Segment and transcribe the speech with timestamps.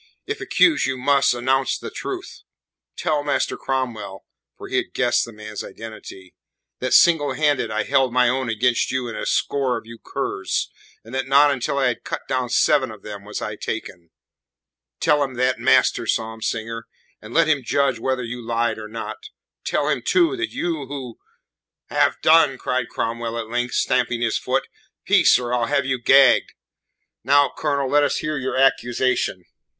[0.25, 2.41] "If accuse you must, announce the truth.
[2.97, 4.25] Tell Master Cromwell"
[4.57, 6.33] for he had guessed the man's identity
[6.79, 10.71] "that single handed I held my own against you and a score of you curs,
[11.05, 14.09] and that not until I had cut down seven of them was I taken.
[14.99, 16.87] Tell him that, master psalm singer,
[17.21, 19.29] and let him judge whether you lied or not.
[19.65, 21.19] Tell him, too, that you, who"
[21.95, 24.67] "Have done!" cried Cromwell at length, stamping his foot.
[25.05, 26.53] "Peace, or I'll have you gagged.
[27.23, 29.45] Now, Colonel, let us hear your accusation."